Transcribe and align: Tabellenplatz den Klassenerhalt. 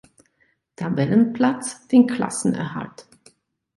Tabellenplatz 0.77 1.87
den 1.89 2.07
Klassenerhalt. 2.07 3.07